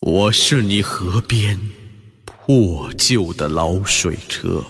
[0.00, 1.58] 我是你河边
[2.24, 4.64] 破旧的老水车，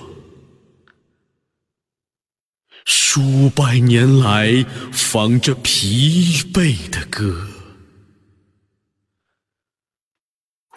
[2.85, 7.49] 数百年来放着疲惫的歌。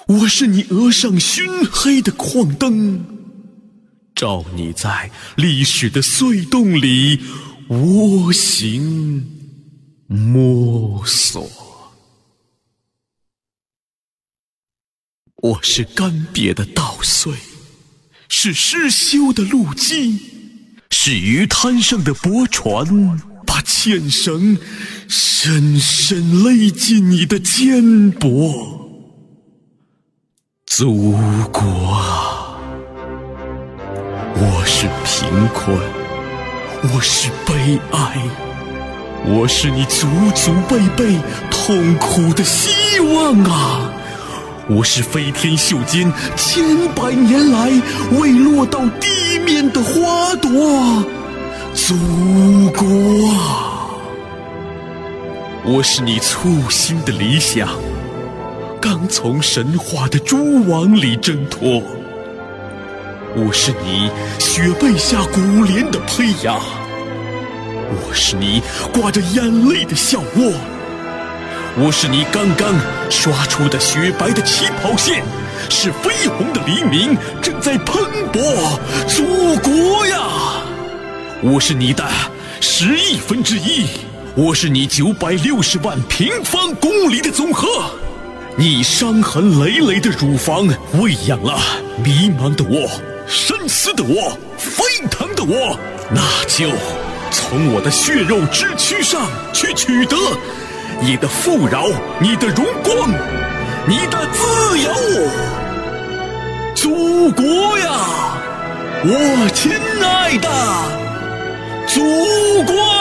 [0.08, 3.05] 我是你额上熏黑的矿灯，
[4.16, 7.22] 照你在历史的隧洞里
[7.67, 9.25] 蜗行
[10.08, 11.69] 摸索。
[15.42, 17.32] 我是干瘪的稻穗，
[18.28, 20.20] 是失修的路基，
[20.90, 22.86] 是鱼滩上的驳船，
[23.45, 24.58] 把纤绳
[25.08, 28.54] 深深勒进你的肩膊。
[30.66, 31.14] 祖
[31.54, 32.60] 国啊，
[34.36, 35.78] 我是贫困，
[36.94, 38.22] 我是悲哀，
[39.26, 41.17] 我是你祖祖辈辈
[41.50, 43.89] 痛苦的希望啊！
[44.70, 47.72] 我是飞天袖间千百年来
[48.20, 51.03] 未落到地面的花朵，
[51.73, 51.95] 祖
[52.78, 52.86] 国
[53.31, 53.89] 啊！
[55.66, 57.67] 我是你簇新的理想，
[58.80, 61.81] 刚从神话的蛛网里挣脱。
[63.36, 66.59] 我是你雪被下古莲的胚芽，
[67.89, 68.61] 我是你
[68.94, 70.54] 挂着眼泪的笑窝。
[71.78, 72.73] 我是你刚刚
[73.09, 75.23] 刷出的雪白的起跑线，
[75.70, 78.39] 是绯红的黎明正在喷薄，
[79.08, 80.17] 祖国呀！
[81.42, 82.04] 我是你的
[82.60, 83.86] 十亿分之一，
[84.36, 87.67] 我是你九百六十万平方公里的总和。
[88.58, 90.67] 你伤痕累累的乳房
[90.99, 91.58] 喂养了
[92.04, 92.89] 迷茫的我，
[93.26, 95.80] 深思的我，沸腾的我，
[96.11, 96.70] 那就
[97.32, 99.22] 从我的血肉之躯上
[99.54, 100.17] 去取得。
[101.02, 101.88] 你的富饶，
[102.20, 103.10] 你的荣光，
[103.88, 104.92] 你的自由，
[106.76, 107.89] 祖国呀，
[109.04, 109.72] 我亲
[110.04, 110.49] 爱的
[111.88, 112.02] 祖
[112.64, 112.98] 国。